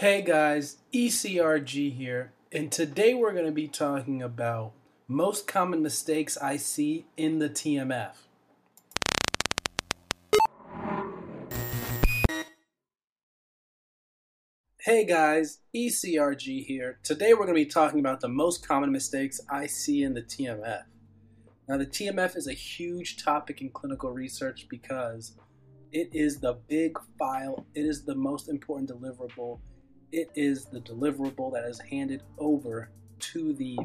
[0.00, 4.70] Hey guys, ECRG here, and today we're going to be talking about
[5.08, 8.12] most common mistakes I see in the TMF.
[14.82, 17.00] Hey guys, ECRG here.
[17.02, 20.22] Today we're going to be talking about the most common mistakes I see in the
[20.22, 20.84] TMF.
[21.68, 25.32] Now, the TMF is a huge topic in clinical research because
[25.90, 29.58] it is the big file, it is the most important deliverable,
[30.12, 33.78] it is the deliverable that is handed over to the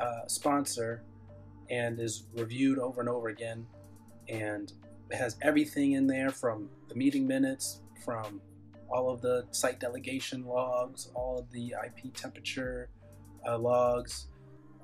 [0.00, 1.02] uh, sponsor
[1.70, 3.66] and is reviewed over and over again.
[4.28, 4.72] And
[5.12, 8.40] has everything in there from the meeting minutes, from
[8.88, 12.88] all of the site delegation logs, all of the IP temperature
[13.46, 14.28] uh, logs,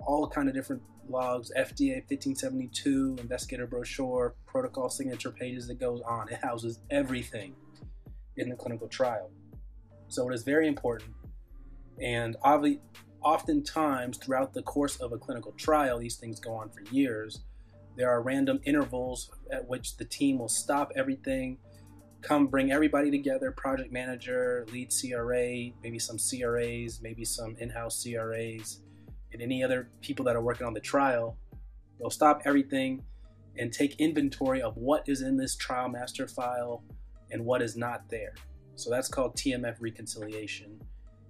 [0.07, 6.29] all kind of different logs, FDA 1572, investigator brochure, protocol signature pages that goes on.
[6.29, 7.55] It houses everything
[8.37, 9.31] in the clinical trial.
[10.11, 11.15] So it is very important.
[12.03, 12.83] And obviously,
[13.23, 17.41] oftentimes throughout the course of a clinical trial, these things go on for years.
[17.97, 21.59] There are random intervals at which the team will stop everything,
[22.23, 28.03] come bring everybody together project manager, lead CRA, maybe some CRAs, maybe some in house
[28.03, 28.81] CRAs
[29.33, 31.37] and any other people that are working on the trial,
[31.99, 33.05] they'll stop everything
[33.59, 36.83] and take inventory of what is in this trial master file
[37.31, 38.35] and what is not there.
[38.81, 40.81] So that's called TMF reconciliation.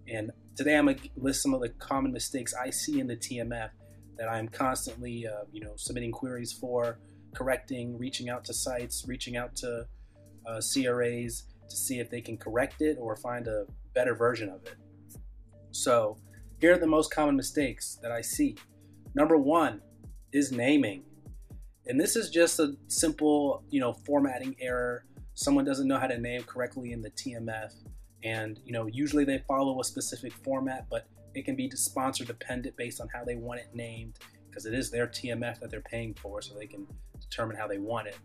[0.09, 3.71] And today I'm gonna list some of the common mistakes I see in the TMF
[4.17, 7.01] that I'm constantly, uh, you know, submitting queries for,
[7.35, 9.87] correcting, reaching out to sites, reaching out to
[10.47, 14.63] uh, CRAs to see if they can correct it or find a better version of
[14.65, 14.77] it.
[15.73, 16.19] So
[16.61, 18.57] here are the most common mistakes that I see.
[19.15, 19.81] Number one
[20.33, 21.03] is naming.
[21.87, 25.05] And this is just a simple, you know, formatting error.
[25.41, 27.73] Someone doesn't know how to name correctly in the TMF.
[28.23, 32.77] And, you know, usually they follow a specific format, but it can be sponsor dependent
[32.77, 34.19] based on how they want it named
[34.51, 36.87] because it is their TMF that they're paying for, so they can
[37.19, 38.19] determine how they want it.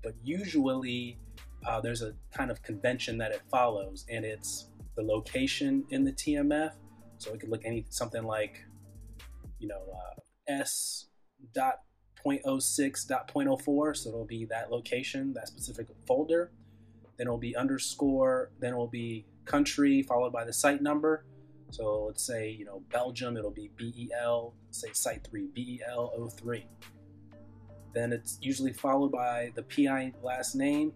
[0.00, 1.18] But usually
[1.66, 6.12] uh, there's a kind of convention that it follows, and it's the location in the
[6.12, 6.74] TMF
[7.18, 8.64] so it could look any something like,
[9.58, 11.06] you know, uh, S
[11.52, 11.80] dot
[12.24, 13.96] 0.06 dot 0.04.
[13.96, 16.52] So it'll be that location, that specific folder.
[17.20, 18.50] Then it'll be underscore.
[18.60, 21.26] Then it will be country followed by the site number.
[21.68, 24.54] So let's say you know Belgium, it'll be BEL.
[24.70, 26.64] Say site three BEL 03.
[27.92, 30.94] Then it's usually followed by the PI last name,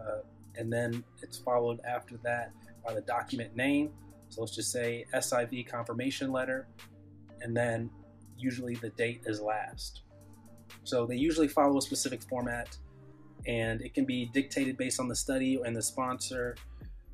[0.00, 0.22] uh,
[0.56, 2.50] and then it's followed after that
[2.82, 3.90] by the document name.
[4.30, 6.68] So let's just say SIV confirmation letter,
[7.42, 7.90] and then
[8.38, 10.04] usually the date is last.
[10.84, 12.78] So they usually follow a specific format,
[13.46, 16.56] and it can be dictated based on the study and the sponsor,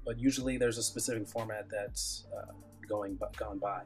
[0.05, 2.53] but usually there's a specific format that's uh,
[2.89, 3.83] going gone by.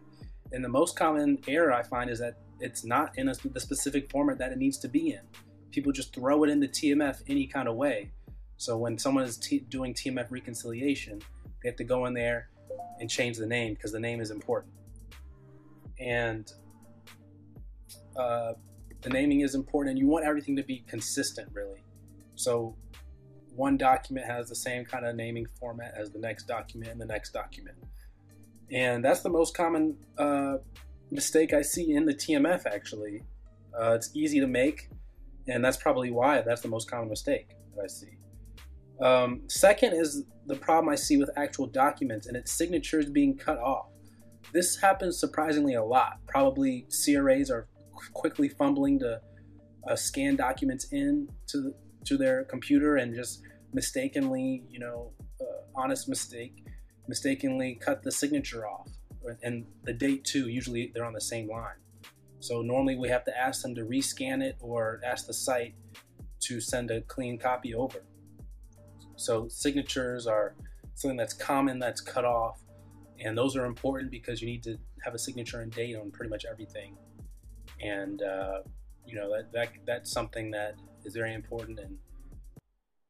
[0.53, 4.10] And the most common error I find is that it's not in a, the specific
[4.10, 5.21] format that it needs to be in.
[5.71, 8.10] People just throw it into TMF any kind of way.
[8.56, 11.21] So when someone is t- doing TMF reconciliation,
[11.62, 12.50] they have to go in there
[13.00, 14.72] and change the name because the name is important.
[15.99, 16.50] And
[18.16, 18.53] uh,
[19.03, 21.84] the naming is important, and you want everything to be consistent, really.
[22.34, 22.77] So
[23.55, 27.06] one document has the same kind of naming format as the next document and the
[27.06, 27.77] next document.
[28.72, 30.56] And that's the most common uh,
[31.11, 33.23] mistake I see in the TMF, actually.
[33.78, 34.89] Uh, it's easy to make,
[35.49, 38.19] and that's probably why that's the most common mistake that I see.
[39.00, 43.59] Um, second is the problem I see with actual documents and its signatures being cut
[43.59, 43.87] off.
[44.53, 46.19] This happens surprisingly a lot.
[46.27, 47.67] Probably CRAs are
[48.12, 49.21] quickly fumbling to
[49.89, 53.42] uh, scan documents in to, to their computer and just
[53.72, 55.44] mistakenly, you know, uh,
[55.75, 56.65] honest mistake,
[57.09, 58.88] mistakenly cut the signature off.
[59.42, 61.81] And the date too, usually they're on the same line.
[62.41, 65.75] So normally we have to ask them to rescan it or ask the site
[66.41, 68.04] to send a clean copy over.
[69.16, 70.54] So signatures are
[70.94, 72.60] something that's common that's cut off,
[73.19, 76.31] and those are important because you need to have a signature and date on pretty
[76.31, 76.96] much everything.
[77.81, 78.58] And uh,
[79.06, 80.75] you know that, that that's something that
[81.05, 81.99] is very important and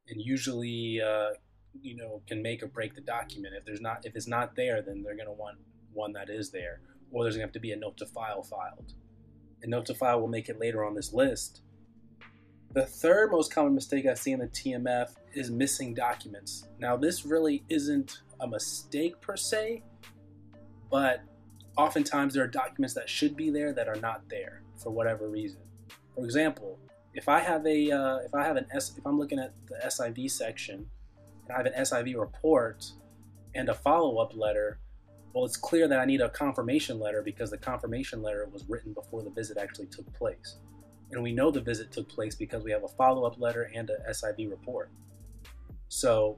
[0.07, 1.29] and usually uh,
[1.81, 3.53] you know can make or break the document.
[3.57, 5.57] If there's not if it's not there, then they're going to want
[5.93, 6.81] one that is there,
[7.11, 8.93] or there's going to have to be a note to file filed.
[9.63, 11.61] A note to file will make it later on this list.
[12.73, 16.67] The third most common mistake I see in the TMF is missing documents.
[16.77, 19.81] Now, this really isn't a mistake per se,
[20.91, 21.21] but
[21.77, 25.61] oftentimes there are documents that should be there that are not there for whatever reason.
[26.15, 26.77] For example,
[27.15, 29.75] if I have a uh, if I have an S if I'm looking at the
[29.87, 30.85] SIV section
[31.47, 32.85] and I have an SIV report
[33.55, 34.79] and a follow up letter,
[35.33, 38.93] well, it's clear that I need a confirmation letter because the confirmation letter was written
[38.93, 40.57] before the visit actually took place.
[41.11, 43.89] And we know the visit took place because we have a follow up letter and
[43.89, 44.91] a SIV report.
[45.87, 46.37] So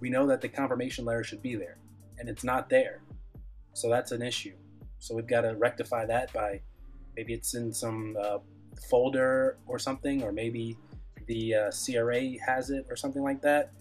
[0.00, 1.76] we know that the confirmation letter should be there,
[2.18, 3.02] and it's not there.
[3.74, 4.54] So that's an issue.
[4.98, 6.62] So we've got to rectify that by
[7.16, 8.38] maybe it's in some uh,
[8.90, 10.76] folder or something, or maybe
[11.26, 13.72] the uh, CRA has it or something like that.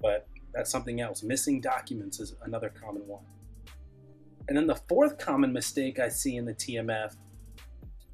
[0.00, 1.22] But that's something else.
[1.22, 3.24] Missing documents is another common one.
[4.48, 7.16] And then the fourth common mistake I see in the TMF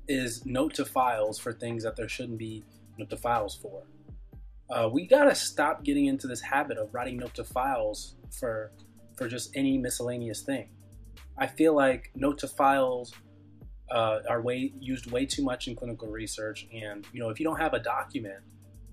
[0.07, 2.65] is note to files for things that there shouldn't be
[2.99, 3.85] note to files for.
[4.71, 8.73] Uh, we gotta stop getting into this habit of writing note to files for
[9.17, 10.69] for just any miscellaneous thing.
[11.37, 13.13] I feel like note to files
[13.91, 17.45] uh, are way used way too much in clinical research, and you know if you
[17.45, 18.41] don't have a document,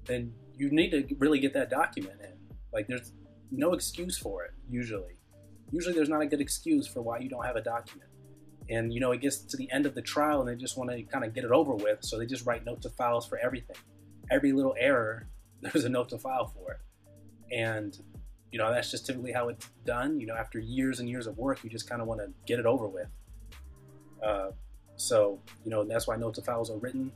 [0.06, 2.34] then you need to really get that document in.
[2.74, 3.14] Like there's
[3.52, 5.20] no excuse for it usually.
[5.72, 8.10] Usually there's not a good excuse for why you don't have a document.
[8.70, 10.90] And you know it gets to the end of the trial and they just want
[10.92, 13.38] to kind of get it over with, so they just write note to files for
[13.38, 13.78] everything.
[14.32, 15.28] Every little error,
[15.62, 16.80] there's a note to file for it.
[17.56, 17.98] And
[18.52, 21.38] you know that's just typically how it's done you know after years and years of
[21.38, 23.10] work you just kind of want to get it over with
[24.26, 24.52] uh,
[24.96, 27.12] so you know that's why notes of files are written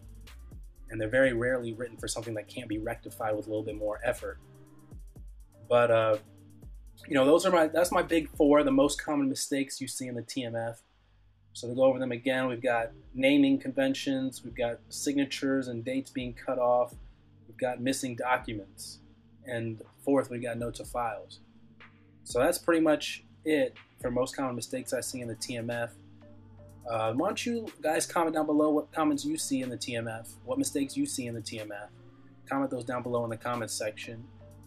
[0.89, 3.77] and they're very rarely written for something that can't be rectified with a little bit
[3.77, 4.37] more effort
[5.69, 6.17] but uh,
[7.07, 10.07] you know those are my that's my big four the most common mistakes you see
[10.07, 10.77] in the tmf
[11.53, 16.09] so to go over them again we've got naming conventions we've got signatures and dates
[16.09, 16.93] being cut off
[17.47, 18.99] we've got missing documents
[19.49, 21.39] and fourth, we got notes of files.
[22.23, 25.89] So that's pretty much it for most common mistakes I see in the TMF.
[26.87, 30.35] Uh, why don't you guys comment down below what comments you see in the TMF,
[30.45, 31.89] what mistakes you see in the TMF.
[32.47, 34.23] Comment those down below in the comments section.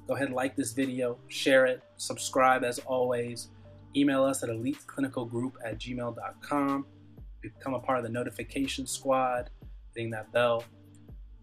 [0.06, 3.49] Go ahead and like this video, share it, subscribe as always.
[3.97, 6.87] Email us at eliteclinicalgroup at gmail.com.
[7.41, 9.50] Become a part of the notification squad,
[9.94, 10.64] hitting that bell.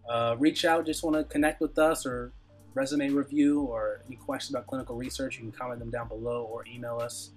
[0.08, 2.32] Uh, reach out, just want to connect with us or
[2.74, 6.64] resume review or any questions about clinical research, you can comment them down below or
[6.66, 7.32] email us.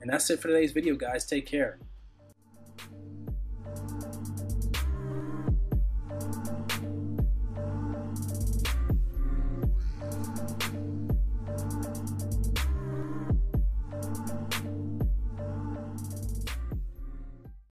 [0.00, 1.24] And that's it for today's video, guys.
[1.24, 1.78] Take care.